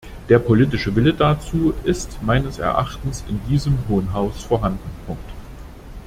[0.29, 4.79] Der politische Wille dazu ist meines Erachtens in diesem Hohen Haus vorhanden.